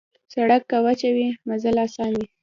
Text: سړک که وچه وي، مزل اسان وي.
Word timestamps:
سړک 0.33 0.63
که 0.69 0.77
وچه 0.85 1.09
وي، 1.15 1.27
مزل 1.47 1.75
اسان 1.85 2.11
وي. 2.19 2.25